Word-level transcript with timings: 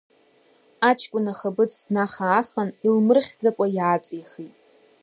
Аҷкәын 0.89 1.25
ахаԥыц 1.31 1.73
днаха-аахан, 1.85 2.69
илмырхьӡакәа 2.85 3.65
иааҵихит. 3.75 4.53